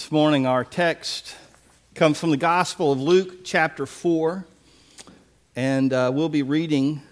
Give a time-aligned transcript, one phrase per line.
[0.00, 1.36] This morning, our text
[1.94, 4.46] comes from the Gospel of Luke, chapter 4,
[5.54, 7.02] and uh, we'll be reading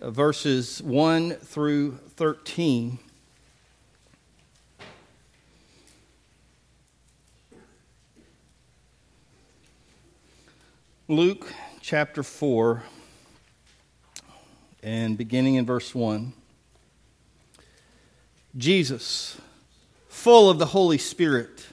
[0.00, 2.98] uh, verses 1 through 13.
[11.08, 11.52] Luke
[11.82, 12.84] chapter 4,
[14.82, 16.32] and beginning in verse 1.
[18.56, 19.36] Jesus,
[20.08, 21.66] full of the Holy Spirit,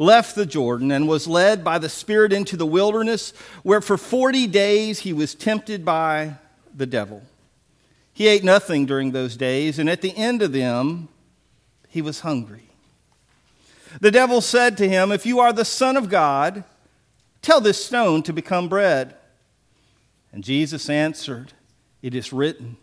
[0.00, 4.46] left the Jordan and was led by the Spirit into the wilderness, where for 40
[4.46, 6.36] days he was tempted by
[6.74, 7.22] the devil.
[8.14, 11.08] He ate nothing during those days, and at the end of them,
[11.86, 12.70] he was hungry.
[14.00, 16.64] The devil said to him, If you are the Son of God,
[17.42, 19.14] tell this stone to become bread.
[20.32, 21.52] And Jesus answered,
[22.00, 22.78] It is written,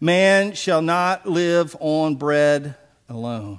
[0.00, 2.76] Man shall not live on bread
[3.08, 3.58] alone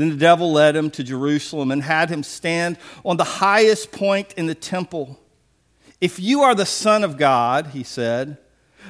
[0.00, 4.32] Then the devil led him to Jerusalem and had him stand on the highest point
[4.32, 5.20] in the temple.
[6.00, 8.38] If you are the Son of God, he said,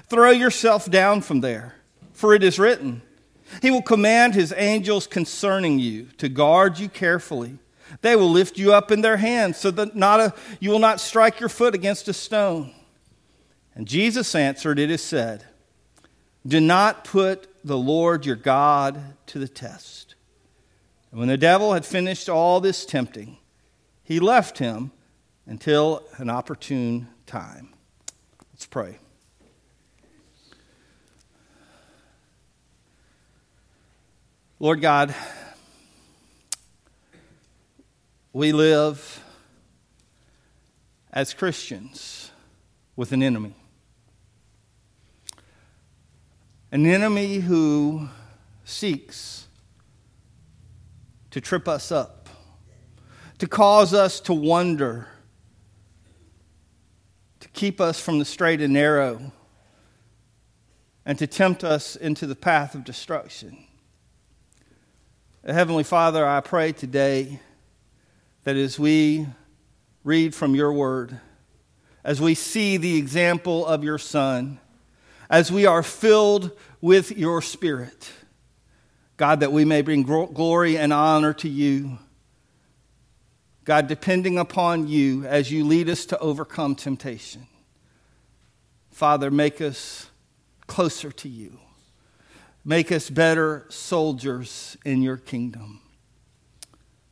[0.09, 1.75] throw yourself down from there,
[2.13, 3.03] for it is written,
[3.61, 7.59] He will command His angels concerning you to guard you carefully.
[8.03, 11.01] They will lift you up in their hands so that not a, you will not
[11.01, 12.73] strike your foot against a stone.
[13.75, 15.43] And Jesus answered, It is said,
[16.47, 20.10] Do not put the Lord your God to the test.
[21.11, 23.39] And when the devil had finished all this tempting,
[24.03, 24.93] he left him
[25.47, 27.71] until an opportune time.
[28.53, 28.99] Let's pray.
[34.61, 35.15] Lord God,
[38.33, 39.25] we live
[41.13, 42.31] as Christians
[42.95, 43.55] with an enemy.
[46.71, 48.09] An enemy who
[48.65, 49.49] seeks
[51.31, 52.29] to trip us up,
[53.39, 55.09] to cause us to wonder,
[57.41, 59.33] to keep us from the straight and narrow,
[61.07, 63.57] and to tempt us into the path of destruction.
[65.47, 67.41] Heavenly Father, I pray today
[68.45, 69.27] that as we
[70.05, 71.19] read from your word,
[72.05, 74.61] as we see the example of your Son,
[75.29, 78.13] as we are filled with your Spirit,
[79.21, 81.99] God, that we may bring glory and honor to you.
[83.67, 87.47] God, depending upon you as you lead us to overcome temptation.
[88.91, 90.09] Father, make us
[90.67, 91.59] closer to you.
[92.65, 95.83] Make us better soldiers in your kingdom.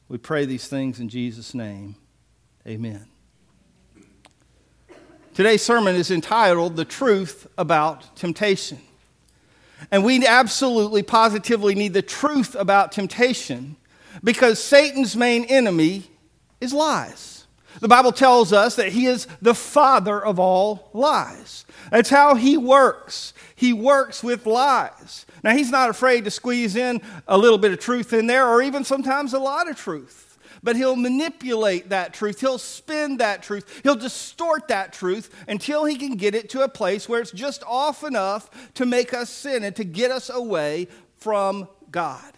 [0.09, 1.95] We pray these things in Jesus' name.
[2.67, 3.05] Amen.
[5.35, 8.79] Today's sermon is entitled The Truth About Temptation.
[9.91, 13.77] And we absolutely, positively need the truth about temptation
[14.23, 16.11] because Satan's main enemy
[16.61, 17.47] is lies.
[17.81, 21.65] The Bible tells us that he is the father of all lies.
[21.91, 23.33] That's how he works.
[23.55, 25.27] He works with lies.
[25.45, 28.61] Now, he's not afraid to squeeze in a little bit of truth in there, or
[28.63, 30.28] even sometimes a lot of truth
[30.63, 32.41] but he'll manipulate that truth.
[32.41, 33.81] He'll spin that truth.
[33.83, 37.63] He'll distort that truth until he can get it to a place where it's just
[37.65, 42.35] off enough to make us sin and to get us away from God.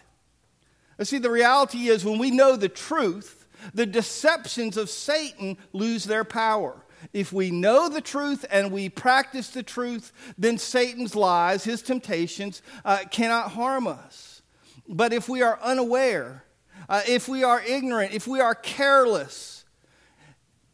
[1.01, 6.23] See, the reality is when we know the truth, the deceptions of Satan lose their
[6.23, 6.75] power.
[7.13, 12.61] If we know the truth and we practice the truth, then Satan's lies, his temptations,
[12.85, 14.41] uh, cannot harm us.
[14.87, 16.43] But if we are unaware,
[16.89, 19.65] uh, if we are ignorant, if we are careless,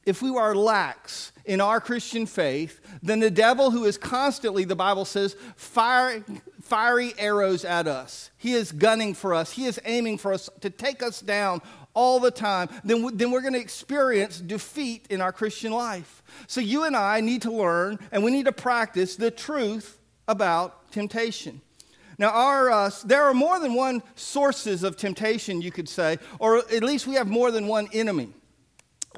[0.05, 4.75] if we are lax in our Christian faith, then the devil, who is constantly, the
[4.75, 6.23] Bible says, fire,
[6.61, 10.69] fiery arrows at us, he is gunning for us, he is aiming for us to
[10.69, 11.61] take us down
[11.93, 16.21] all the time, then, then we're going to experience defeat in our Christian life.
[16.45, 20.91] So you and I need to learn and we need to practice the truth about
[20.91, 21.59] temptation.
[22.17, 26.57] Now, our, uh, there are more than one sources of temptation, you could say, or
[26.57, 28.29] at least we have more than one enemy.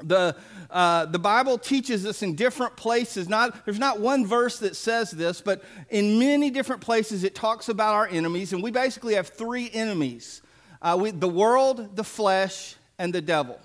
[0.02, 0.36] The,
[0.70, 3.28] uh, the Bible teaches us in different places.
[3.28, 7.68] Not, there's not one verse that says this, but in many different places it talks
[7.68, 10.42] about our enemies, and we basically have three enemies
[10.82, 13.60] uh, we, the world, the flesh, and the devil.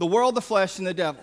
[0.00, 1.22] the world, the flesh, and the devil.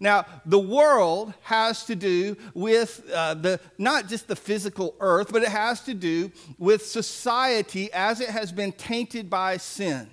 [0.00, 5.42] Now, the world has to do with uh, the, not just the physical earth, but
[5.42, 10.08] it has to do with society as it has been tainted by sin.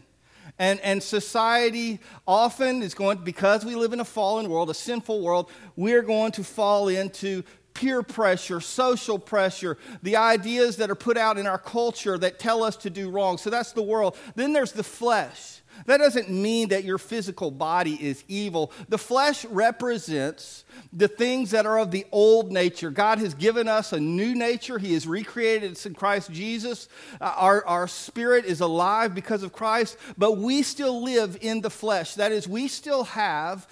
[0.59, 5.21] And, and society often is going, because we live in a fallen world, a sinful
[5.21, 7.43] world, we're going to fall into
[7.73, 12.63] peer pressure, social pressure, the ideas that are put out in our culture that tell
[12.63, 13.37] us to do wrong.
[13.37, 14.17] So that's the world.
[14.35, 15.56] Then there's the flesh.
[15.85, 18.71] That doesn't mean that your physical body is evil.
[18.89, 22.89] The flesh represents the things that are of the old nature.
[22.89, 24.77] God has given us a new nature.
[24.77, 26.89] He has recreated us in Christ Jesus.
[27.21, 31.69] Uh, our, our spirit is alive because of Christ, but we still live in the
[31.69, 32.15] flesh.
[32.15, 33.67] That is, we still have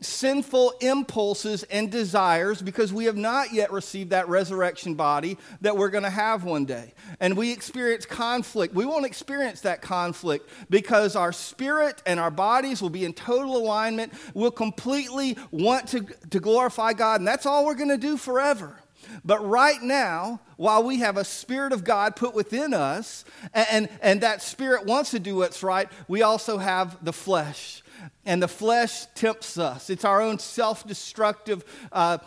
[0.00, 5.90] sinful impulses and desires because we have not yet received that resurrection body that we're
[5.90, 6.94] going to have one day.
[7.20, 8.74] And we experience conflict.
[8.74, 13.56] We won't experience that conflict because our spirit and our bodies will be in total
[13.56, 14.12] alignment.
[14.34, 18.78] We'll completely want to, to glorify God, and that's all we're going to do forever.
[19.24, 23.24] But right now, while we have a Spirit of God put within us,
[23.54, 27.82] and, and, and that Spirit wants to do what's right, we also have the flesh
[28.24, 29.90] and the flesh tempts us.
[29.90, 32.18] It's our own self destructive, uh,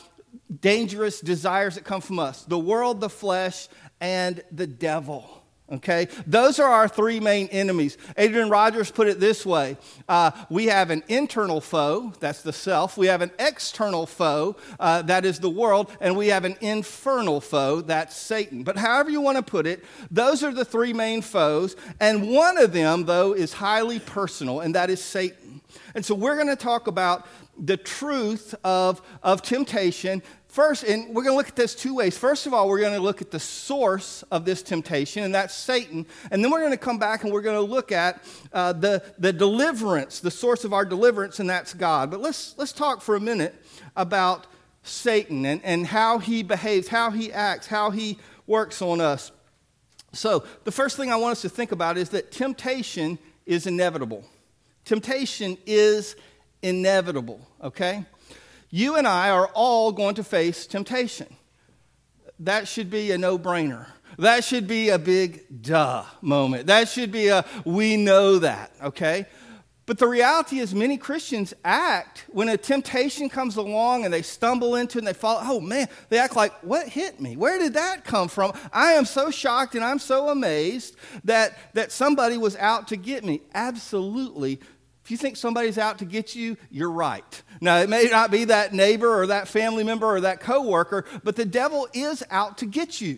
[0.60, 3.68] dangerous desires that come from us the world, the flesh,
[4.00, 5.42] and the devil.
[5.72, 6.10] Okay?
[6.28, 7.98] Those are our three main enemies.
[8.18, 9.78] Adrian Rogers put it this way
[10.10, 12.98] uh, We have an internal foe, that's the self.
[12.98, 15.90] We have an external foe, uh, that is the world.
[16.02, 18.64] And we have an infernal foe, that's Satan.
[18.64, 21.76] But however you want to put it, those are the three main foes.
[22.00, 25.51] And one of them, though, is highly personal, and that is Satan.
[25.96, 27.28] And so we're going to talk about
[27.58, 30.24] the truth of, of temptation.
[30.48, 32.18] First, and we're going to look at this two ways.
[32.18, 35.54] First of all, we're going to look at the source of this temptation, and that's
[35.54, 36.06] Satan.
[36.30, 39.04] And then we're going to come back and we're going to look at uh, the,
[39.18, 42.12] the deliverance, the source of our deliverance, and that's God.
[42.12, 43.56] But let's, let's talk for a minute
[43.96, 44.48] about
[44.84, 49.32] Satan and, and how he behaves, how he acts, how he works on us.
[50.14, 54.26] So, the first thing I want us to think about is that temptation is inevitable.
[54.86, 56.16] Temptation is
[56.62, 58.06] inevitable, okay?
[58.70, 61.28] You and I are all going to face temptation.
[62.40, 63.88] That should be a no brainer.
[64.18, 66.68] That should be a big duh moment.
[66.68, 69.26] That should be a we know that, okay?
[69.92, 74.76] But the reality is, many Christians act when a temptation comes along and they stumble
[74.78, 77.36] into it and they fall, oh man, they act like, what hit me?
[77.36, 78.54] Where did that come from?
[78.72, 80.96] I am so shocked and I'm so amazed
[81.26, 83.42] that, that somebody was out to get me.
[83.54, 84.62] Absolutely.
[85.04, 87.44] If you think somebody's out to get you, you're right.
[87.60, 91.36] Now, it may not be that neighbor or that family member or that coworker, but
[91.36, 93.18] the devil is out to get you.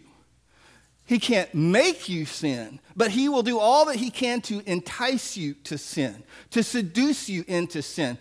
[1.05, 5.35] He can't make you sin, but he will do all that he can to entice
[5.35, 8.17] you to sin, to seduce you into sin.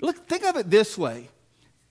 [0.00, 1.28] Look, think of it this way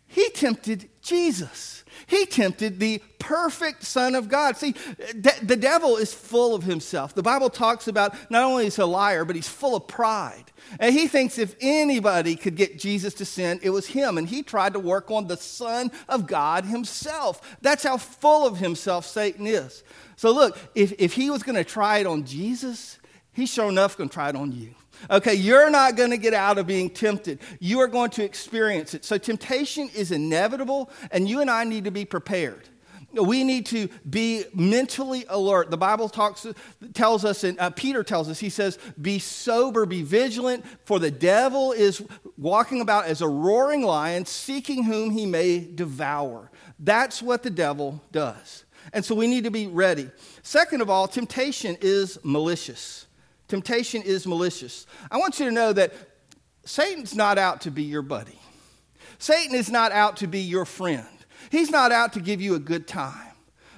[0.07, 1.83] He tempted Jesus.
[2.06, 4.56] He tempted the perfect Son of God.
[4.56, 4.75] See,
[5.13, 7.13] the devil is full of himself.
[7.13, 10.45] The Bible talks about not only is he a liar, but he's full of pride.
[10.80, 14.18] And he thinks if anybody could get Jesus to sin, it was him.
[14.18, 17.57] And he tried to work on the Son of God himself.
[17.62, 19.83] That's how full of himself Satan is.
[20.15, 23.00] So look, if, if he was going to try it on Jesus,
[23.33, 24.73] he's sure enough going to try it on you.
[25.09, 27.39] Okay, you're not going to get out of being tempted.
[27.59, 29.06] You are going to experience it.
[29.06, 32.68] So temptation is inevitable, and you and I need to be prepared.
[33.13, 35.71] We need to be mentally alert.
[35.71, 36.45] The Bible talks,
[36.94, 41.09] tells us, and uh, Peter tells us, he says, Be sober, be vigilant, for the
[41.09, 42.04] devil is
[42.37, 46.51] walking about as a roaring lion, seeking whom he may devour.
[46.80, 48.66] That's what the devil does.
[48.94, 50.09] And so we need to be ready.
[50.44, 53.06] Second of all, temptation is malicious.
[53.47, 54.85] Temptation is malicious.
[55.09, 55.94] I want you to know that
[56.66, 58.39] Satan's not out to be your buddy.
[59.19, 61.07] Satan is not out to be your friend.
[61.49, 63.31] He's not out to give you a good time.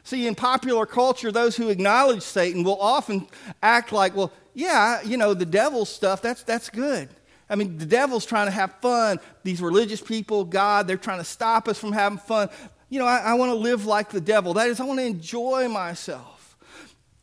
[0.03, 3.27] See, in popular culture, those who acknowledge Satan will often
[3.61, 7.09] act like, well, yeah, you know, the devil's stuff, that's, that's good.
[7.49, 9.19] I mean, the devil's trying to have fun.
[9.43, 12.49] These religious people, God, they're trying to stop us from having fun.
[12.89, 14.55] You know, I, I want to live like the devil.
[14.55, 16.38] That is, I want to enjoy myself.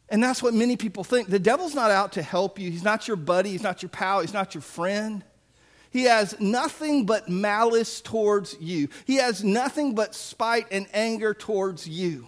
[0.08, 1.28] And that's what many people think.
[1.28, 2.70] The devil's not out to help you.
[2.70, 3.50] He's not your buddy.
[3.50, 4.20] He's not your pal.
[4.20, 5.24] He's not your friend.
[5.90, 8.88] He has nothing but malice towards you.
[9.04, 12.26] He has nothing but spite and anger towards you.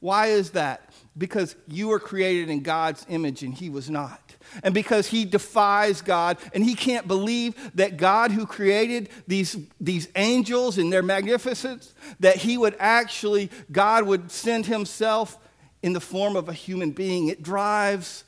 [0.00, 0.92] Why is that?
[1.16, 4.34] Because you were created in God's image and he was not.
[4.64, 10.08] And because he defies God and he can't believe that God, who created these, these
[10.16, 15.38] angels in their magnificence, that he would actually, God would send himself
[15.82, 17.28] in the form of a human being.
[17.28, 18.24] It drives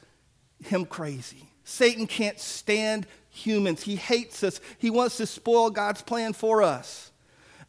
[0.64, 1.49] him crazy.
[1.64, 3.82] Satan can't stand humans.
[3.82, 4.61] He hates us.
[4.78, 7.11] He wants to spoil God's plan for us.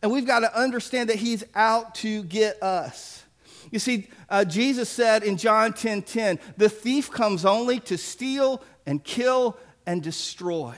[0.02, 3.24] And we've got to understand that he's out to get us.
[3.72, 8.62] You see, uh, Jesus said in John 10 10, the thief comes only to steal
[8.86, 10.76] and kill and destroy.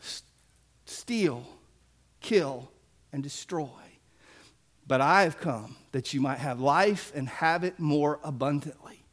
[0.00, 0.22] S-
[0.86, 1.46] steal,
[2.20, 2.70] kill,
[3.12, 3.68] and destroy.
[4.90, 9.04] But I have come that you might have life and have it more abundantly.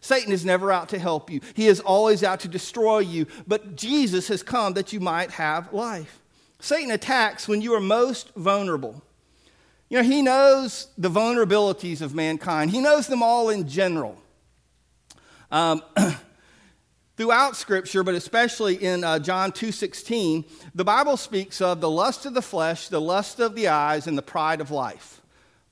[0.00, 3.28] Satan is never out to help you, he is always out to destroy you.
[3.46, 6.20] But Jesus has come that you might have life.
[6.58, 9.04] Satan attacks when you are most vulnerable.
[9.88, 14.20] You know, he knows the vulnerabilities of mankind, he knows them all in general.
[15.52, 15.80] Um,
[17.16, 22.34] throughout scripture but especially in uh, john 2.16 the bible speaks of the lust of
[22.34, 25.19] the flesh the lust of the eyes and the pride of life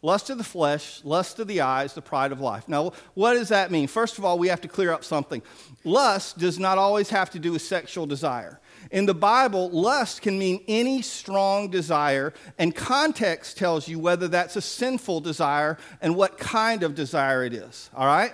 [0.02, 3.48] lust of the flesh lust of the eyes the pride of life now what does
[3.48, 5.42] that mean first of all we have to clear up something
[5.84, 10.38] lust does not always have to do with sexual desire in the Bible, lust can
[10.38, 16.38] mean any strong desire, and context tells you whether that's a sinful desire and what
[16.38, 17.90] kind of desire it is.
[17.94, 18.32] All right?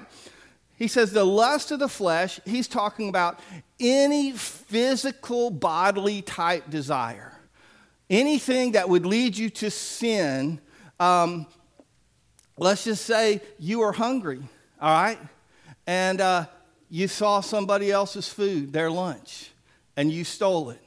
[0.77, 3.41] He says the lust of the flesh, he's talking about
[3.81, 7.33] any physical, bodily type desire.
[8.11, 10.61] Anything that would lead you to sin.
[11.01, 11.47] Um,
[12.57, 14.41] let's just say you are hungry,
[14.81, 15.19] all right?
[15.87, 16.47] And uh,
[16.89, 19.51] you saw somebody else's food, their lunch
[19.97, 20.81] and you stole it.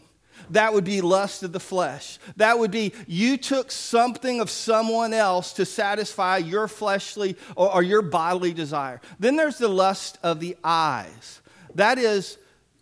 [0.52, 2.20] That would be lust of the flesh.
[2.38, 7.84] That would be you took something of someone else to satisfy your fleshly or, or,
[7.84, 9.02] your bodily desire.
[9.20, 11.42] Then there's the lust of the eyes.
[11.76, 12.38] That is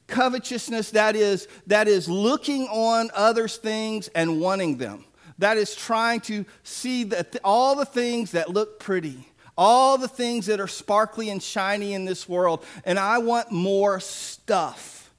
[0.08, 0.91] covetousness.
[0.91, 5.05] That is, that is looking on others' things and wanting them.
[5.39, 9.27] That is trying to see that all the things that look pretty,
[9.58, 14.00] all the things that are sparkly and shiny in this world, and I want more
[14.00, 15.13] stuff.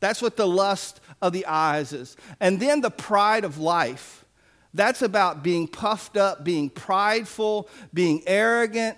[0.00, 2.16] That's what the lust of the eyes is.
[2.40, 4.24] And then the pride of life.
[4.72, 8.96] That's about being puffed up, being prideful, being arrogant.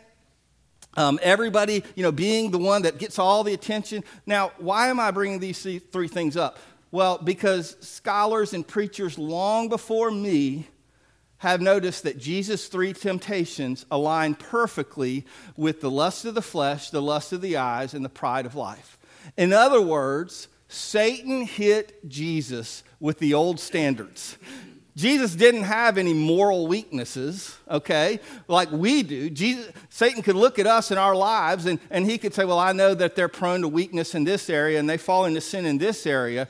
[0.94, 4.04] Um, everybody, you know, being the one that gets all the attention.
[4.26, 6.58] Now, why am I bringing these three things up?
[6.92, 10.68] Well, because scholars and preachers long before me
[11.38, 15.24] have noticed that Jesus' three temptations align perfectly
[15.56, 18.54] with the lust of the flesh, the lust of the eyes, and the pride of
[18.54, 18.98] life.
[19.38, 24.36] In other words, Satan hit Jesus with the old standards.
[24.94, 29.30] Jesus didn't have any moral weaknesses, okay, like we do.
[29.30, 32.58] Jesus, Satan could look at us in our lives and, and he could say, Well,
[32.58, 35.64] I know that they're prone to weakness in this area and they fall into sin
[35.64, 36.46] in this area.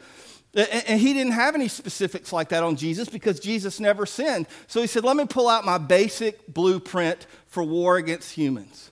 [0.54, 4.46] And, he didn't have any specifics like that on Jesus because Jesus never sinned.
[4.66, 8.90] So he said, Let me pull out my basic blueprint for war against humans.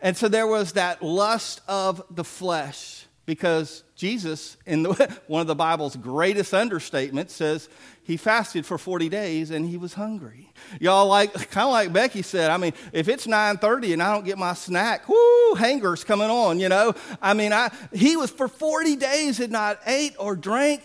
[0.00, 5.46] And so there was that lust of the flesh because Jesus, in the, one of
[5.46, 7.68] the Bible's greatest understatements, says
[8.02, 10.52] he fasted for 40 days and he was hungry.
[10.78, 14.24] Y'all like, kind of like Becky said, I mean, if it's 9.30 and I don't
[14.24, 16.94] get my snack, whoo, hanger's coming on, you know?
[17.20, 20.82] I mean, I, he was for 40 days had not ate or drank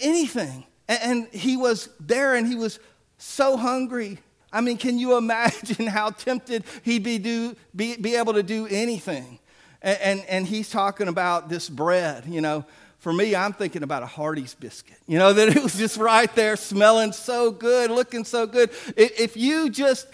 [0.00, 0.64] anything.
[0.88, 2.80] And he was there and he was
[3.18, 4.18] so hungry.
[4.52, 8.66] I mean, can you imagine how tempted he'd be, do, be, be able to do
[8.66, 9.38] anything?
[9.82, 12.64] And, and, and he's talking about this bread, you know.
[12.98, 14.96] For me, I'm thinking about a Hardee's biscuit.
[15.08, 18.70] You know, that it was just right there, smelling so good, looking so good.
[18.96, 20.06] If you just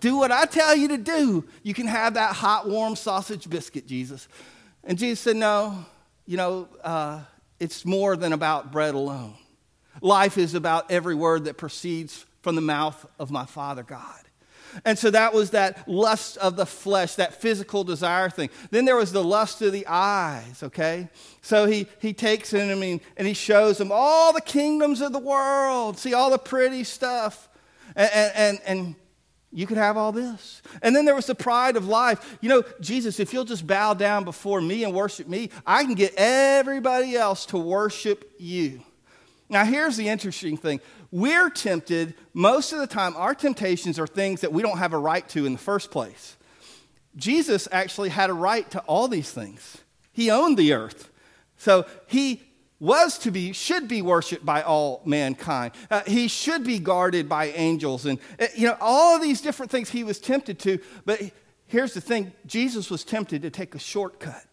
[0.00, 3.86] do what I tell you to do, you can have that hot, warm sausage biscuit,
[3.86, 4.28] Jesus.
[4.84, 5.84] And Jesus said, No,
[6.26, 7.20] you know, uh,
[7.58, 9.34] it's more than about bread alone.
[10.00, 14.20] Life is about every word that proceeds from the mouth of my Father God.
[14.84, 18.50] And so that was that lust of the flesh, that physical desire thing.
[18.70, 21.08] Then there was the lust of the eyes, okay?
[21.42, 25.12] So he, he takes in, I mean, and he shows them all the kingdoms of
[25.12, 25.98] the world.
[25.98, 27.48] See all the pretty stuff.
[27.94, 28.94] And, and, and
[29.52, 30.60] you could have all this.
[30.82, 32.38] And then there was the pride of life.
[32.40, 35.94] You know, Jesus, if you'll just bow down before me and worship me, I can
[35.94, 38.82] get everybody else to worship you.
[39.48, 40.80] Now, here's the interesting thing
[41.10, 44.98] we're tempted, most of the time, our temptations are things that we don't have a
[44.98, 46.36] right to in the first place.
[47.16, 49.78] Jesus actually had a right to all these things,
[50.12, 51.10] he owned the earth.
[51.58, 52.42] So he
[52.78, 55.72] was to be, should be worshiped by all mankind.
[55.90, 58.04] Uh, he should be guarded by angels.
[58.04, 60.78] And, uh, you know, all of these different things he was tempted to.
[61.06, 61.22] But
[61.66, 64.46] here's the thing Jesus was tempted to take a shortcut.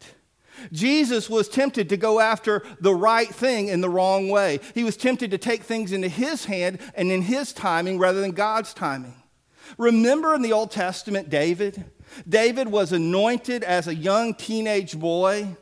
[0.71, 4.59] Jesus was tempted to go after the right thing in the wrong way.
[4.73, 8.31] He was tempted to take things into his hand and in his timing rather than
[8.31, 9.15] God's timing.
[9.77, 11.83] Remember in the Old Testament, David?
[12.27, 15.55] David was anointed as a young teenage boy.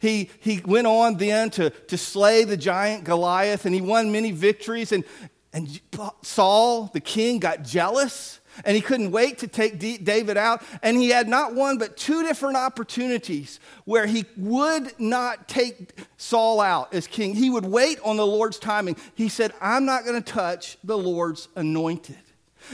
[0.00, 4.30] He, he went on then to, to slay the giant Goliath, and he won many
[4.30, 4.92] victories.
[4.92, 5.04] And,
[5.52, 5.80] and
[6.22, 10.62] Saul, the king, got jealous, and he couldn't wait to take D- David out.
[10.82, 16.60] And he had not one, but two different opportunities where he would not take Saul
[16.60, 17.34] out as king.
[17.34, 18.96] He would wait on the Lord's timing.
[19.14, 22.16] He said, I'm not going to touch the Lord's anointed.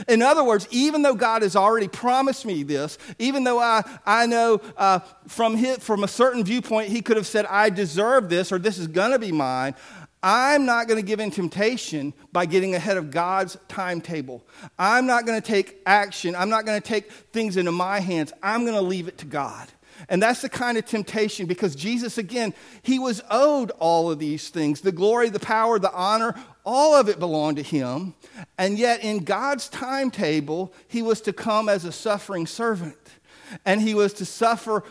[0.07, 4.25] In other words, even though God has already promised me this, even though I, I
[4.25, 8.51] know uh, from, his, from a certain viewpoint, he could have said, I deserve this
[8.51, 9.75] or this is going to be mine,
[10.27, 14.43] I'm not going to give in temptation by getting ahead of God's timetable.
[14.79, 16.35] I'm not going to take action.
[16.35, 18.33] I'm not going to take things into my hands.
[18.41, 19.69] I'm going to leave it to God.
[20.09, 24.49] And that's the kind of temptation because Jesus, again, he was owed all of these
[24.49, 26.33] things the glory, the power, the honor,
[26.65, 28.15] all of it belonged to him.
[28.57, 32.97] And yet, in God's timetable, he was to come as a suffering servant.
[33.63, 34.83] And he was to suffer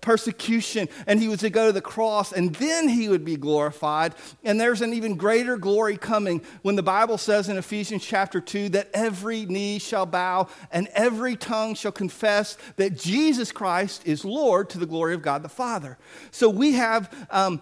[0.00, 4.14] persecution and he was to go to the cross and then he would be glorified.
[4.44, 8.70] And there's an even greater glory coming when the Bible says in Ephesians chapter 2
[8.70, 14.70] that every knee shall bow and every tongue shall confess that Jesus Christ is Lord
[14.70, 15.98] to the glory of God the Father.
[16.30, 17.60] So we have um,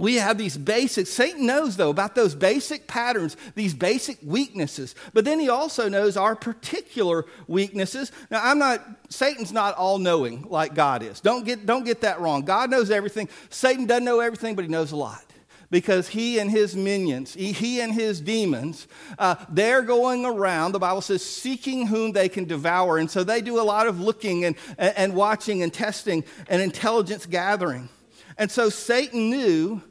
[0.00, 5.26] we have these basic, Satan knows though about those basic patterns, these basic weaknesses, but
[5.26, 8.10] then he also knows our particular weaknesses.
[8.30, 11.20] Now, I'm not, Satan's not all knowing like God is.
[11.20, 12.46] Don't get, don't get that wrong.
[12.46, 13.28] God knows everything.
[13.50, 15.22] Satan doesn't know everything, but he knows a lot
[15.70, 18.88] because he and his minions, he, he and his demons,
[19.18, 22.96] uh, they're going around, the Bible says, seeking whom they can devour.
[22.96, 27.26] And so they do a lot of looking and, and watching and testing and intelligence
[27.26, 27.90] gathering.
[28.38, 29.82] And so Satan knew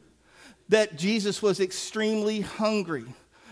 [0.69, 3.05] that Jesus was extremely hungry.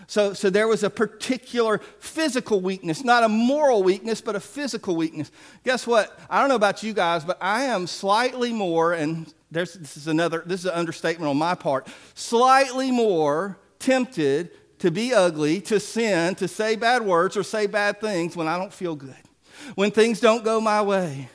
[0.06, 4.96] So, so there was a particular physical weakness, not a moral weakness, but a physical
[4.96, 5.30] weakness.
[5.64, 6.18] Guess what?
[6.30, 10.42] I don't know about you guys, but I am slightly more, and this is another,
[10.46, 16.34] this is an understatement on my part, slightly more tempted to be ugly, to sin,
[16.36, 19.14] to say bad words or say bad things when I don't feel good,
[19.74, 21.28] when things don't go my way.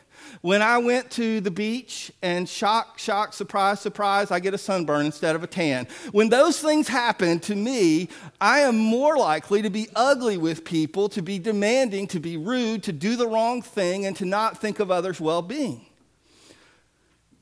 [0.43, 5.05] When I went to the beach and shock, shock, surprise, surprise, I get a sunburn
[5.05, 5.87] instead of a tan.
[6.11, 8.09] When those things happen to me,
[8.41, 12.83] I am more likely to be ugly with people, to be demanding, to be rude,
[12.83, 15.85] to do the wrong thing, and to not think of others' well being.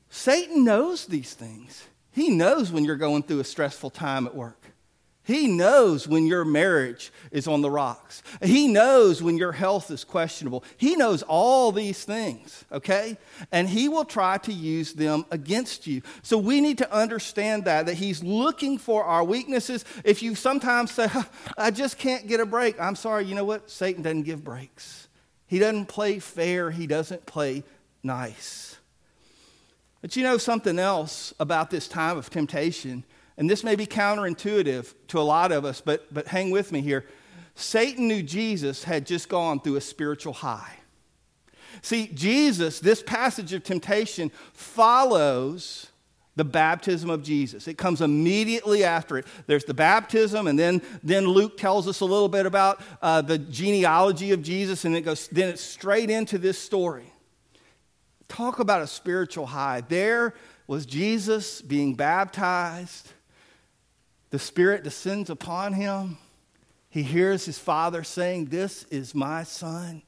[0.08, 1.82] Satan knows these things.
[2.12, 4.61] He knows when you're going through a stressful time at work.
[5.24, 8.24] He knows when your marriage is on the rocks.
[8.42, 10.64] He knows when your health is questionable.
[10.76, 13.16] He knows all these things, okay?
[13.52, 16.02] And he will try to use them against you.
[16.22, 19.84] So we need to understand that, that he's looking for our weaknesses.
[20.04, 21.08] If you sometimes say,
[21.56, 23.70] I just can't get a break, I'm sorry, you know what?
[23.70, 25.06] Satan doesn't give breaks.
[25.46, 27.62] He doesn't play fair, he doesn't play
[28.02, 28.76] nice.
[30.00, 33.04] But you know something else about this time of temptation
[33.42, 36.80] and this may be counterintuitive to a lot of us, but, but hang with me
[36.80, 37.04] here.
[37.56, 40.76] Satan knew Jesus had just gone through a spiritual high.
[41.80, 45.88] See, Jesus, this passage of temptation follows
[46.36, 47.66] the baptism of Jesus.
[47.66, 49.26] It comes immediately after it.
[49.48, 53.38] There's the baptism, and then, then Luke tells us a little bit about uh, the
[53.38, 57.12] genealogy of Jesus, and it goes, then it's straight into this story.
[58.28, 59.80] Talk about a spiritual high.
[59.80, 60.32] There
[60.68, 63.08] was Jesus being baptized
[64.32, 66.16] the Spirit descends upon him.
[66.88, 70.02] He hears his father saying, This is my son,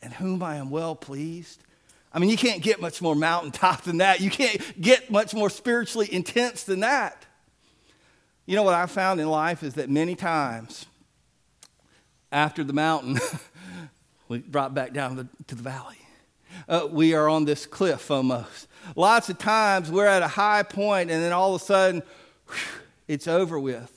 [0.00, 1.62] in whom I am well pleased.
[2.10, 4.22] I mean, you can't get much more mountaintop than that.
[4.22, 7.26] You can't get much more spiritually intense than that.
[8.46, 10.86] You know what I've found in life is that many times
[12.32, 13.18] after the mountain,
[14.28, 15.98] we drop back down the, to the valley.
[16.66, 18.68] Uh, we are on this cliff almost.
[18.94, 22.02] Lots of times we're at a high point, and then all of a sudden,
[22.46, 23.92] whew, it's over with.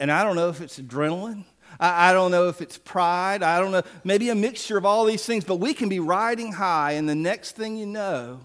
[0.00, 1.44] And I don't know if it's adrenaline.
[1.80, 3.42] I, I don't know if it's pride.
[3.42, 3.82] I don't know.
[4.04, 7.14] Maybe a mixture of all these things, but we can be riding high, and the
[7.14, 8.40] next thing you know,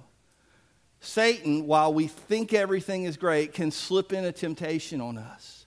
[0.99, 5.65] Satan, while we think everything is great, can slip in a temptation on us.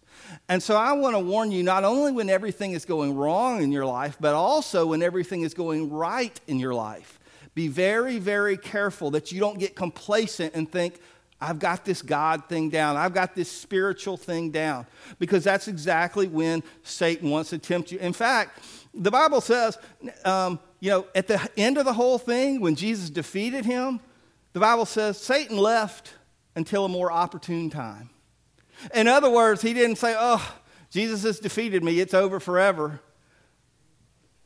[0.48, 3.70] And so I want to warn you not only when everything is going wrong in
[3.70, 7.20] your life, but also when everything is going right in your life.
[7.54, 11.00] Be very, very careful that you don't get complacent and think,
[11.40, 12.96] I've got this God thing down.
[12.96, 14.86] I've got this spiritual thing down.
[15.18, 17.98] Because that's exactly when Satan wants to tempt you.
[17.98, 18.60] In fact,
[18.94, 19.76] the Bible says,
[20.24, 24.00] um, you know, at the end of the whole thing, when Jesus defeated him,
[24.54, 26.14] the Bible says Satan left
[26.54, 28.08] until a more opportune time.
[28.94, 30.56] In other words, he didn't say, oh,
[30.90, 33.00] Jesus has defeated me, it's over forever.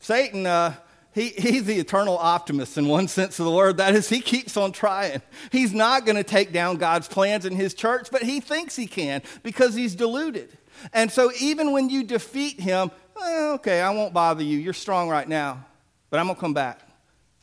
[0.00, 0.74] Satan, uh,
[1.12, 3.79] he, he's the eternal optimist in one sense of the word.
[3.79, 5.23] That is, he keeps on trying.
[5.51, 8.87] He's not going to take down God's plans in his church, but he thinks he
[8.87, 10.57] can because he's deluded.
[10.92, 14.59] And so, even when you defeat him, well, okay, I won't bother you.
[14.59, 15.66] You're strong right now,
[16.11, 16.81] but I'm going to come back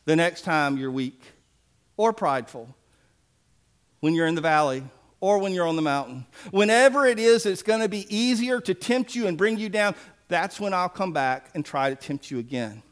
[0.05, 1.21] the next time you're weak
[1.97, 2.73] or prideful,
[3.99, 4.83] when you're in the valley
[5.19, 6.25] or when you're on the mountain.
[6.51, 9.95] Whenever it is, it's going to be easier to tempt you and bring you down.
[10.29, 12.83] That's when I'll come back and try to tempt you again.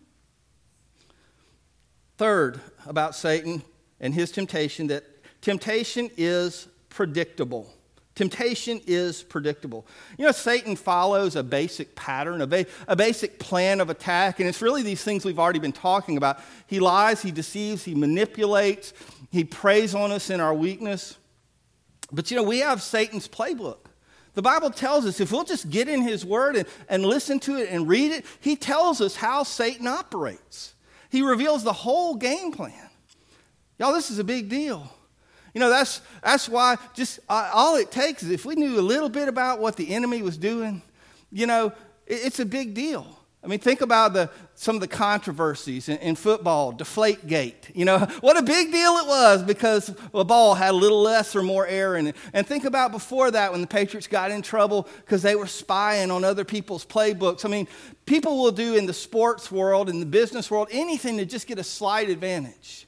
[2.18, 3.62] Third, about Satan
[4.00, 5.04] and his temptation, that
[5.42, 7.70] temptation is predictable.
[8.16, 9.86] Temptation is predictable.
[10.18, 14.48] You know, Satan follows a basic pattern, a, ba- a, basic plan of attack, and
[14.48, 16.40] it's really these things we've already been talking about.
[16.68, 18.94] He lies, he deceives, he manipulates,
[19.32, 21.18] he preys on us in our weakness.
[22.10, 23.80] But you know, we have Satan's playbook.
[24.34, 27.58] The Bible tells us if we'll just get in his word and, and listen to
[27.58, 30.75] it and read it, he tells us how Satan operates.
[31.16, 32.90] He reveals the whole game plan.
[33.80, 34.92] Y'all, this is a big deal.
[35.54, 38.82] You know, that's, that's why just uh, all it takes is if we knew a
[38.82, 40.82] little bit about what the enemy was doing,
[41.32, 41.68] you know,
[42.06, 43.08] it, it's a big deal.
[43.42, 47.70] I mean, think about the, some of the controversies in, in, football, deflate gate.
[47.76, 51.36] You know, what a big deal it was because a ball had a little less
[51.36, 52.16] or more air in it.
[52.34, 56.10] And think about before that when the Patriots got in trouble because they were spying
[56.10, 57.46] on other people's playbooks.
[57.46, 57.68] I mean,
[58.06, 61.60] people will do in the sports world, in the business world, anything to just get
[61.60, 62.88] a slight advantage.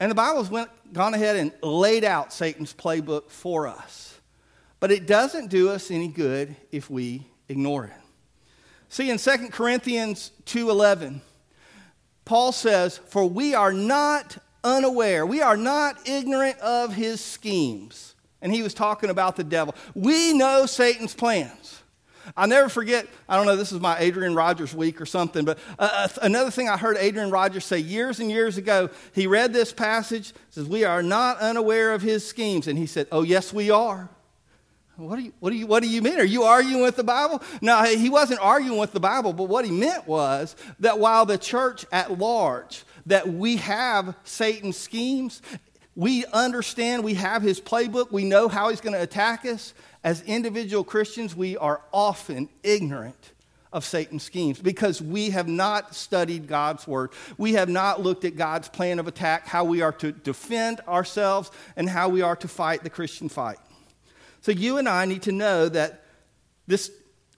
[0.00, 4.20] And the Bible's went, gone ahead and laid out Satan's playbook for us.
[4.80, 8.07] But it doesn't do us any good if we ignore it.
[8.88, 11.20] See, in 2 Corinthians 2.11,
[12.24, 18.14] Paul says, For we are not unaware, we are not ignorant of his schemes.
[18.40, 19.74] And he was talking about the devil.
[19.94, 21.82] We know Satan's plans.
[22.36, 25.58] I'll never forget, I don't know, this is my Adrian Rogers week or something, but
[25.78, 29.52] uh, uh another thing I heard Adrian Rogers say years and years ago, he read
[29.52, 32.68] this passage, says, We are not unaware of his schemes.
[32.68, 34.10] And he said, Oh, yes, we are.
[34.98, 36.18] What do, you, what, do you, what do you mean?
[36.18, 37.40] Are you arguing with the Bible?
[37.62, 41.38] No, he wasn't arguing with the Bible, but what he meant was that while the
[41.38, 45.40] church at large, that we have Satan's schemes,
[45.94, 50.22] we understand we have his playbook, we know how he's going to attack us, as
[50.22, 53.32] individual Christians, we are often ignorant
[53.72, 57.10] of Satan's schemes because we have not studied God's word.
[57.36, 61.52] We have not looked at God's plan of attack, how we are to defend ourselves,
[61.76, 63.58] and how we are to fight the Christian fight.
[64.40, 66.04] So, you and I need to know that
[66.66, 66.90] this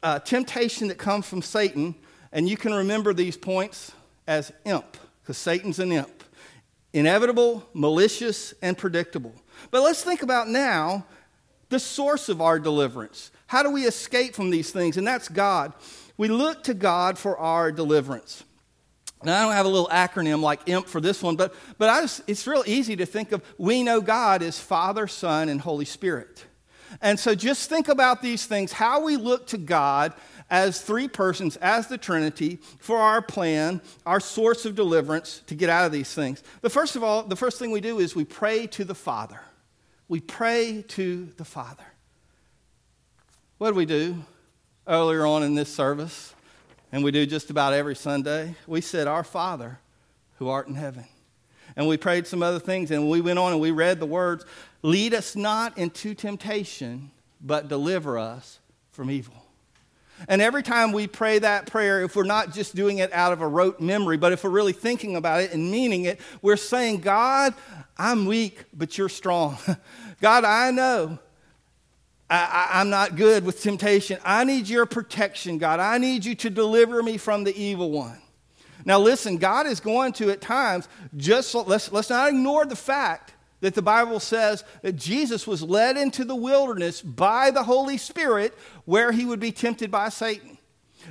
[0.03, 1.95] uh, temptation that comes from Satan,
[2.33, 3.93] and you can remember these points
[4.27, 6.21] as imp, because Satan's an imp
[6.93, 9.33] inevitable, malicious, and predictable.
[9.71, 11.07] But let's think about now
[11.69, 13.31] the source of our deliverance.
[13.47, 14.97] How do we escape from these things?
[14.97, 15.73] And that's God.
[16.17, 18.45] We look to God for our deliverance.
[19.23, 22.23] Now, I don't have a little acronym like IMP for this one, but, but just,
[22.27, 26.47] it's real easy to think of we know God as Father, Son, and Holy Spirit.
[27.01, 30.13] And so just think about these things how we look to God
[30.51, 35.71] as three persons, as the Trinity, for our plan, our source of deliverance to get
[35.71, 36.43] out of these things.
[36.61, 39.41] The first of all, the first thing we do is we pray to the Father
[40.11, 41.85] we pray to the Father.
[43.59, 44.17] What do we do
[44.85, 46.35] earlier on in this service?
[46.91, 48.57] And we do just about every Sunday.
[48.67, 49.79] We said, Our Father
[50.39, 51.05] who art in heaven.
[51.81, 54.45] And we prayed some other things, and we went on and we read the words
[54.83, 58.59] Lead us not into temptation, but deliver us
[58.93, 59.47] from evil.
[60.29, 63.41] And every time we pray that prayer, if we're not just doing it out of
[63.41, 67.01] a rote memory, but if we're really thinking about it and meaning it, we're saying,
[67.01, 67.55] God,
[67.97, 69.57] I'm weak, but you're strong.
[70.21, 71.19] God, I know
[72.29, 74.19] I, am not good with temptation.
[74.23, 75.81] I need your protection, God.
[75.81, 78.21] I need you to deliver me from the evil one.
[78.85, 83.35] Now, listen, God is going to, at times, just let's, let's not ignore the fact
[83.61, 88.57] that the Bible says that Jesus was led into the wilderness by the Holy Spirit
[88.85, 90.59] where he would be tempted by Satan.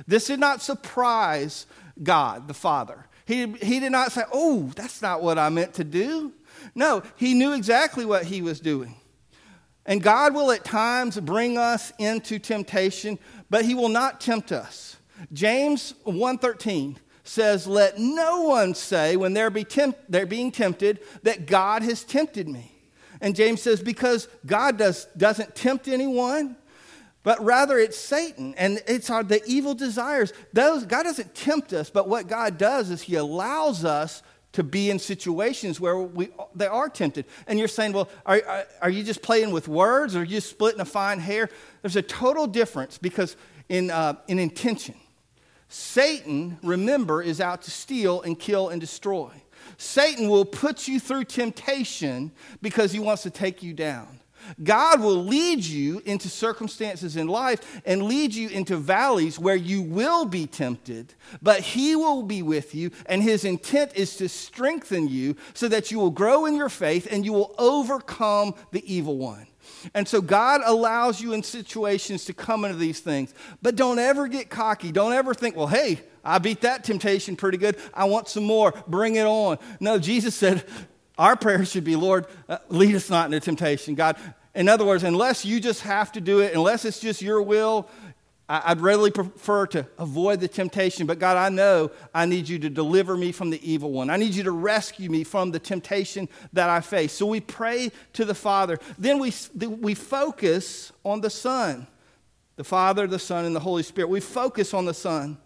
[0.06, 1.66] This did not surprise
[2.02, 3.06] God, the Father.
[3.24, 6.32] He, he did not say, Oh, that's not what I meant to do.
[6.74, 8.96] No, he knew exactly what he was doing.
[9.86, 14.96] And God will at times bring us into temptation, but he will not tempt us.
[15.32, 16.96] James 1:13
[17.30, 19.66] says, Let no one say when they're, be
[20.08, 22.76] they're being tempted that God has tempted me.
[23.20, 26.56] And James says, Because God does, doesn't tempt anyone,
[27.22, 30.32] but rather it's Satan and it's our, the evil desires.
[30.52, 34.90] Those, God doesn't tempt us, but what God does is He allows us to be
[34.90, 37.24] in situations where we, they are tempted.
[37.46, 40.40] And you're saying, well, are, are, are you just playing with words or are you
[40.40, 41.48] splitting a fine hair?
[41.82, 43.36] There's a total difference because
[43.68, 44.96] in, uh, in intention.
[45.70, 49.30] Satan, remember, is out to steal and kill and destroy.
[49.78, 54.20] Satan will put you through temptation because he wants to take you down.
[54.62, 59.80] God will lead you into circumstances in life and lead you into valleys where you
[59.80, 65.08] will be tempted, but He will be with you, and His intent is to strengthen
[65.08, 69.18] you so that you will grow in your faith and you will overcome the evil
[69.18, 69.46] one.
[69.94, 73.34] And so God allows you in situations to come into these things.
[73.62, 74.92] But don't ever get cocky.
[74.92, 77.76] Don't ever think, well, hey, I beat that temptation pretty good.
[77.94, 78.72] I want some more.
[78.86, 79.58] Bring it on.
[79.80, 80.64] No, Jesus said,
[81.18, 83.94] our prayer should be, Lord, uh, lead us not into temptation.
[83.94, 84.16] God,
[84.54, 87.88] in other words, unless you just have to do it, unless it's just your will,
[88.52, 92.68] I'd readily prefer to avoid the temptation, but God, I know I need you to
[92.68, 94.10] deliver me from the evil one.
[94.10, 97.12] I need you to rescue me from the temptation that I face.
[97.12, 98.80] So we pray to the Father.
[98.98, 101.86] Then we, we focus on the Son,
[102.56, 104.08] the Father, the Son, and the Holy Spirit.
[104.08, 105.38] We focus on the Son.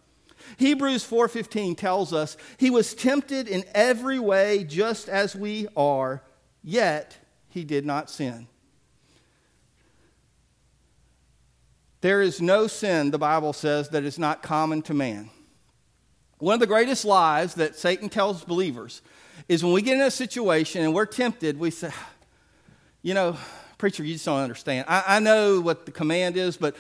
[0.57, 6.23] Hebrews 4:15 tells us he was tempted in every way just as we are,
[6.62, 8.49] yet he did not sin.
[12.05, 15.31] There is no sin, the Bible says, that is not common to man.
[16.37, 19.01] One of the greatest lies that Satan tells believers
[19.49, 21.90] is when we get in a situation and we're tempted, we say,
[23.01, 23.38] you know,
[23.79, 24.85] preacher, you just don't understand.
[24.87, 26.77] I, I know what the command is, but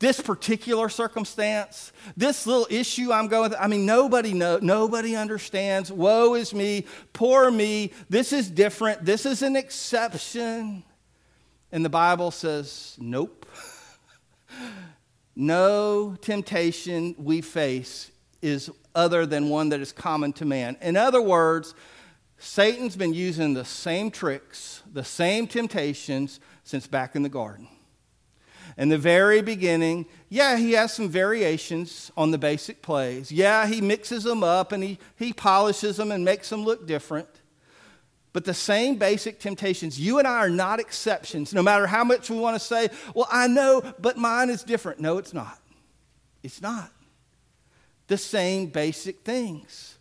[0.00, 5.92] this particular circumstance, this little issue I'm going through, I mean, nobody know, nobody understands.
[5.92, 7.92] Woe is me, poor me.
[8.10, 9.04] This is different.
[9.04, 10.82] This is an exception.
[11.70, 13.46] And the Bible says, nope.
[15.36, 20.76] No temptation we face is other than one that is common to man.
[20.80, 21.74] In other words,
[22.38, 27.68] Satan's been using the same tricks, the same temptations since back in the garden.
[28.76, 33.30] In the very beginning, yeah, he has some variations on the basic plays.
[33.30, 37.28] Yeah, he mixes them up and he, he polishes them and makes them look different.
[38.34, 42.28] But the same basic temptations, you and I are not exceptions, no matter how much
[42.28, 44.98] we want to say, well, I know, but mine is different.
[44.98, 45.56] No, it's not.
[46.42, 46.90] It's not.
[48.08, 49.98] The same basic things.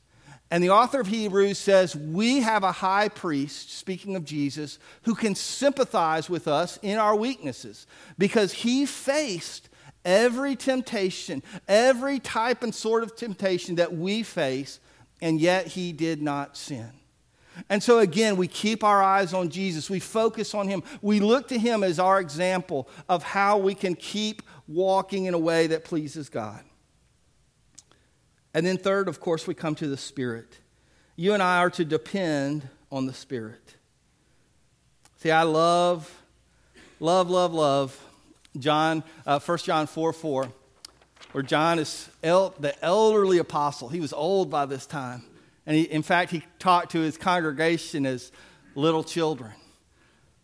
[0.50, 5.14] And the author of Hebrews says, We have a high priest, speaking of Jesus, who
[5.14, 7.86] can sympathize with us in our weaknesses
[8.18, 9.70] because he faced
[10.04, 14.80] every temptation, every type and sort of temptation that we face,
[15.22, 16.92] and yet he did not sin.
[17.70, 19.90] And so, again, we keep our eyes on Jesus.
[19.90, 20.84] We focus on Him.
[21.02, 25.40] We look to Him as our example of how we can keep walking in a
[25.40, 26.64] way that pleases God.
[28.54, 30.60] And then, third, of course, we come to the Spirit.
[31.16, 33.76] You and I are to depend on the Spirit.
[35.18, 36.22] See, I love,
[37.00, 38.00] love, love, love
[38.58, 40.48] John, uh, 1 John 4 4,
[41.32, 43.90] where John is el- the elderly apostle.
[43.90, 45.24] He was old by this time.
[45.66, 48.32] And he, in fact, he talked to his congregation as
[48.76, 49.52] little children.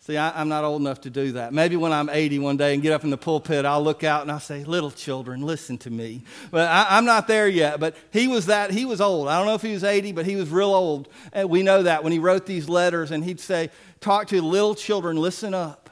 [0.01, 1.53] See, I, am not old enough to do that.
[1.53, 4.21] Maybe when I'm 80 one day and get up in the pulpit, I'll look out
[4.23, 6.23] and I'll say, Little children, listen to me.
[6.49, 7.79] But I, am not there yet.
[7.79, 9.27] But he was that, he was old.
[9.27, 11.09] I don't know if he was 80, but he was real old.
[11.33, 14.73] And we know that when he wrote these letters and he'd say, Talk to little
[14.73, 15.89] children, listen up.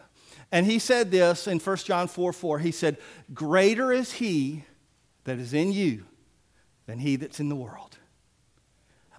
[0.52, 2.60] And he said this in 1 John 4 4.
[2.60, 2.98] He said,
[3.34, 4.64] Greater is he
[5.26, 6.06] that is in you
[6.86, 7.97] than he that's in the world.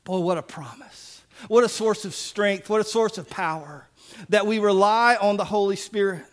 [0.08, 1.22] Boy, what a promise.
[1.48, 2.70] What a source of strength.
[2.70, 3.86] What a source of power
[4.30, 6.24] that we rely on the Holy Spirit.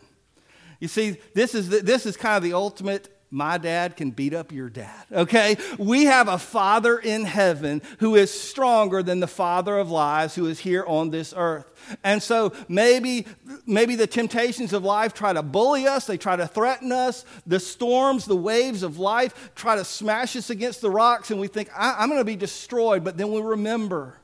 [0.80, 4.34] You see, this is, the, this is kind of the ultimate my dad can beat
[4.34, 5.58] up your dad, okay?
[5.78, 10.46] We have a father in heaven who is stronger than the father of lies who
[10.46, 11.70] is here on this earth.
[12.02, 13.28] And so maybe,
[13.66, 17.26] maybe the temptations of life try to bully us, they try to threaten us.
[17.46, 21.50] The storms, the waves of life try to smash us against the rocks, and we
[21.50, 23.04] think, I'm going to be destroyed.
[23.04, 24.16] But then we remember,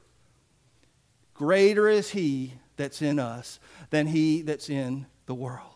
[1.34, 5.71] greater is he that's in us than he that's in the world.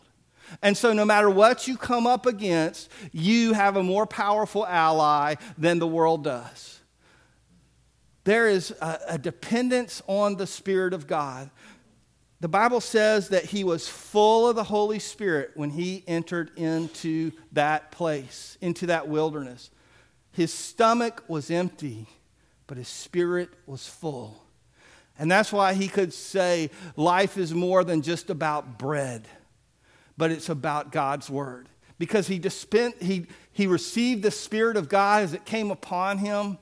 [0.62, 5.34] And so, no matter what you come up against, you have a more powerful ally
[5.58, 6.80] than the world does.
[8.24, 11.50] There is a, a, dependence on the Spirit of God.
[12.40, 17.32] The Bible says that he was full of the Holy Spirit when he entered into
[17.52, 19.70] that place, into that wilderness.
[20.32, 22.08] His stomach was empty,
[22.66, 24.42] but his spirit was full.
[25.18, 29.26] And that's why he could say, Life is more than just about bread
[30.16, 31.68] but it's about God's word.
[31.98, 36.58] Because he, dispensed, he, he received the Spirit of God as it came upon him.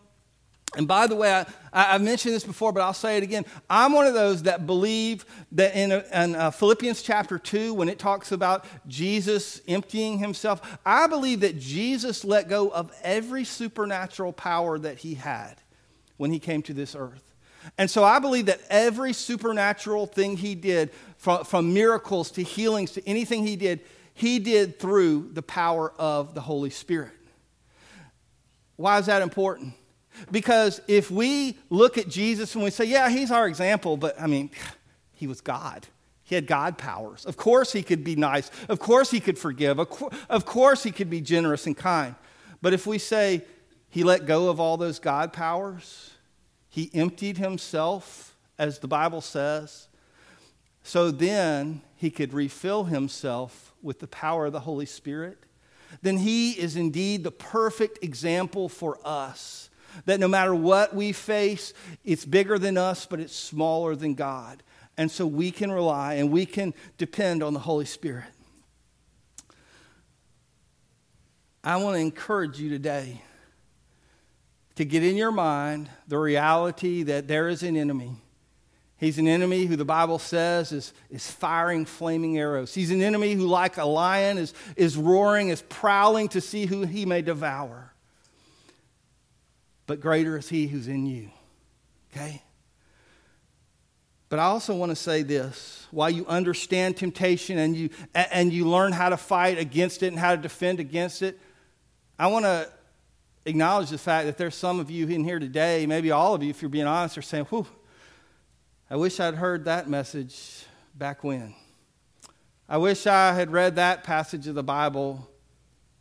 [0.77, 3.45] And by the way, I, have mentioned this before, but I'll say it again.
[3.71, 7.99] I'm one of those that believe that in, in uh, Philippians chapter 2, when it
[7.99, 14.79] talks about Jesus emptying himself, I believe that Jesus let go of every supernatural power
[14.79, 15.57] that he had
[16.17, 17.35] when he came to this earth.
[17.79, 20.91] And so I believe that every supernatural thing he did,
[21.25, 23.81] from, from miracles to healings to anything he did,
[24.13, 27.15] he did through the power of the Holy Spirit.
[28.77, 29.73] Why is that important?
[30.31, 34.27] Because if we look at Jesus and we say, yeah, he's our example, but I
[34.27, 34.51] mean,
[35.15, 35.87] he was God.
[36.25, 37.25] He had God powers.
[37.25, 38.51] Of course, he could be nice.
[38.69, 39.79] Of course, he could forgive.
[39.81, 42.17] Of course, he could be generous and kind.
[42.61, 43.41] But if we say
[43.89, 46.11] he let go of all those God powers,
[46.69, 49.89] he emptied himself, as the Bible says,
[50.85, 55.39] so then he could refill himself with the power of the Holy Spirit,
[56.03, 59.71] then he is indeed the perfect example for us
[60.05, 61.73] that no matter what we face,
[62.05, 64.63] it's bigger than us, but it's smaller than God.
[64.97, 68.25] And so we can rely and we can depend on the Holy Spirit.
[71.63, 73.23] I want to encourage you today
[74.75, 78.17] to get in your mind the reality that there is an enemy.
[79.05, 82.75] He's an enemy who the Bible says is, is firing flaming arrows.
[82.75, 86.85] He's an enemy who, like a lion, is, is roaring, is prowling to see who
[86.85, 87.95] he may devour
[89.87, 91.31] but greater is he who's in you.
[92.13, 92.43] Okay?
[94.29, 98.69] But I also want to say this while you understand temptation and you, and you
[98.69, 101.39] learn how to fight against it and how to defend against it,
[102.19, 102.69] I want to
[103.45, 106.51] acknowledge the fact that there's some of you in here today, maybe all of you,
[106.51, 107.67] if you're being honest, are saying, Whew,
[108.91, 111.55] I wish I'd heard that message back when.
[112.69, 115.27] I wish I had read that passage of the Bible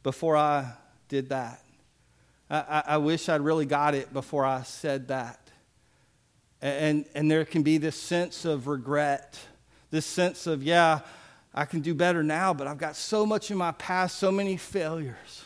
[0.03, 0.73] before I
[1.07, 1.63] did that.
[2.49, 5.39] I, I wish I'd really got it before I said that.
[6.61, 9.39] And, and there can be this sense of regret,
[9.89, 10.99] this sense of, yeah,
[11.53, 14.57] I can do better now, but I've got so much in my past, so many
[14.57, 15.45] failures.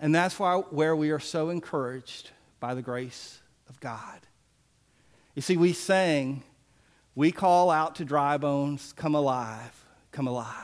[0.00, 4.20] And that's why where we are so encouraged by the grace of God.
[5.34, 6.42] You see, we sang,
[7.14, 10.56] we call out to dry bones, come alive, come alive.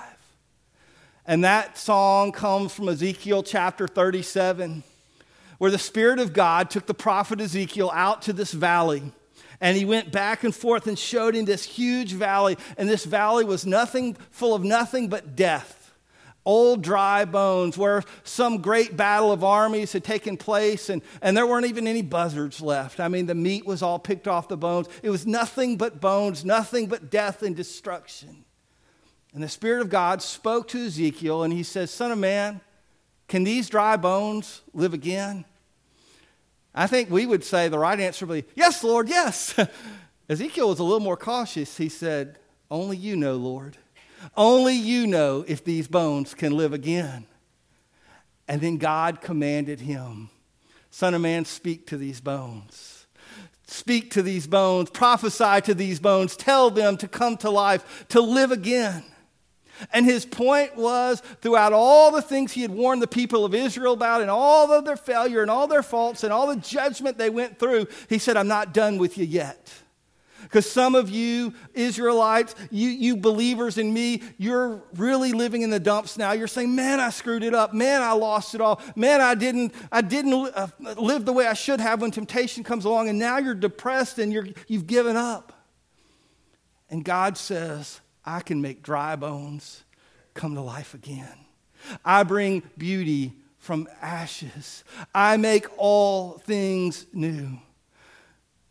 [1.26, 4.83] And that song comes from Ezekiel chapter 37
[5.59, 9.02] where the Spirit of God took the prophet Ezekiel out to this valley.
[9.61, 12.59] And he went back and forth and showed him this huge valley.
[12.76, 15.75] And this valley was nothing, full of nothing but death.
[16.46, 21.46] Old dry bones where some great battle of armies had taken place and, and there
[21.46, 23.00] weren't even any buzzards left.
[23.00, 24.88] I mean, the meat was all picked off the bones.
[25.02, 28.44] It was nothing but bones, nothing but death and destruction.
[29.35, 32.61] And the Spirit of God spoke to Ezekiel and he says, Son of man,
[33.26, 35.44] can these dry bones live again?
[36.72, 39.59] I think we would say the right answer would be, Yes, Lord, yes.
[40.28, 41.76] Ezekiel was a little more cautious.
[41.76, 42.38] He said,
[42.70, 43.78] Only you know, Lord.
[44.37, 47.26] Only you know if these bones can live again.
[48.48, 50.31] And then God commanded him,
[50.90, 53.07] Son of man, speak to these bones.
[53.66, 58.20] Speak to these bones, prophesy to these bones, tell them to come to life, to
[58.20, 59.02] live again.
[59.92, 63.92] And his point was throughout all the things he had warned the people of Israel
[63.92, 67.29] about, and all of their failure, and all their faults, and all the judgment they
[67.29, 69.72] went through, he said, I'm not done with you yet.
[70.46, 75.80] Because some of you Israelites, you, you believers in me, you're really living in the
[75.80, 76.32] dumps now.
[76.32, 77.74] You're saying, man, I screwed it up.
[77.74, 78.80] Man, I lost it all.
[78.94, 82.85] Man, I didn't, I didn't uh, live the way I should have when temptation comes
[82.85, 83.09] along.
[83.09, 85.52] And now you're depressed and you're, you've given up.
[86.88, 89.82] And God says, I can make dry bones
[90.35, 91.38] come to life again.
[92.04, 94.85] I bring beauty from ashes.
[95.12, 97.59] I make all things new.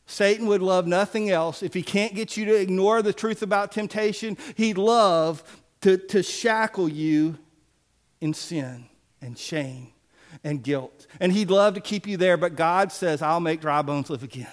[0.08, 1.64] Satan would love nothing else.
[1.64, 5.44] If he can't get you to ignore the truth about temptation, he'd love
[5.82, 7.38] to, to shackle you
[8.22, 8.86] in sin
[9.22, 9.90] and shame
[10.44, 11.08] and guilt.
[11.20, 14.24] And he'd love to keep you there, but God says, I'll make dry bones live
[14.24, 14.48] again.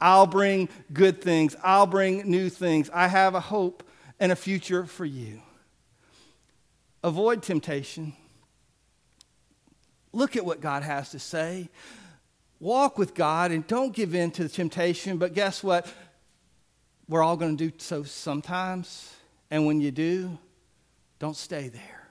[0.00, 1.56] I'll bring good things.
[1.62, 2.88] I'll bring new things.
[2.92, 3.82] I have a hope
[4.20, 5.42] and a future for you.
[7.02, 8.14] Avoid temptation.
[10.12, 11.68] Look at what God has to say.
[12.62, 15.18] Walk with God and don't give in to the temptation.
[15.18, 15.86] But guess what?
[17.08, 19.12] We're all going to do so sometimes.
[19.50, 20.38] And when you do,
[21.18, 22.08] don't stay there.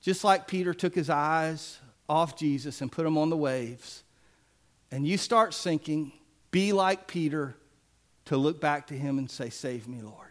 [0.00, 4.02] Just like Peter took his eyes off Jesus and put them on the waves,
[4.90, 6.12] and you start sinking,
[6.50, 7.54] be like Peter
[8.26, 10.28] to look back to him and say, Save me, Lord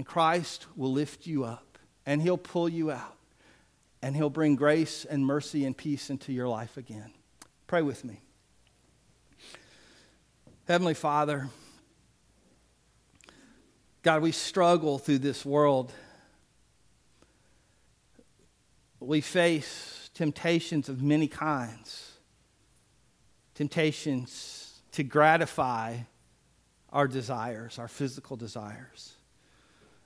[0.00, 3.16] and Christ will lift you up and he'll pull you out
[4.02, 7.12] and he'll bring grace and mercy and peace into your life again.
[7.70, 8.20] Pray with me.
[10.66, 11.50] Heavenly Father,
[14.02, 15.92] God, we struggle through this world.
[18.98, 22.10] We face temptations of many kinds,
[23.54, 25.98] temptations to gratify
[26.92, 29.12] our desires, our physical desires,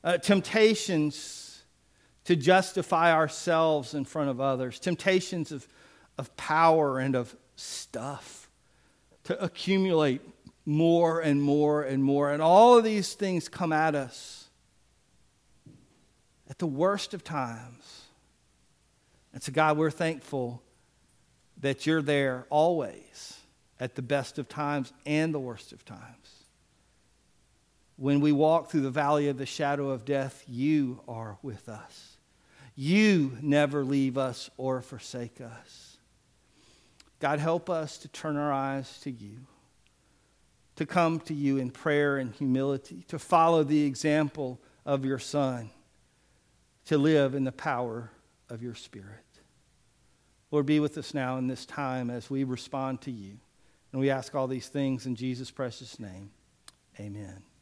[0.05, 1.62] uh, temptations
[2.25, 5.67] to justify ourselves in front of others, temptations of,
[6.19, 8.49] of power and of stuff,
[9.25, 10.21] to accumulate
[10.67, 12.31] more and more and more.
[12.31, 14.49] And all of these things come at us
[16.49, 18.03] at the worst of times.
[19.33, 20.63] And so, God, we're thankful
[21.61, 23.39] that you're there always
[23.81, 26.45] at the best of times and the worst of times.
[27.97, 32.17] When we walk through the valley of the shadow of death, you are with us.
[32.77, 35.93] You never leave us or forsake us.
[37.21, 39.47] God, help us to turn our eyes to you
[40.77, 45.71] to come to you in prayer and humility, to follow the example of your Son,
[46.87, 48.11] to live in the power
[48.49, 49.25] of your Spirit.
[50.51, 53.39] Lord, be with us now in this time as we respond to you.
[53.93, 56.31] And we ask all these things in Jesus' precious name.
[56.99, 57.54] Amen.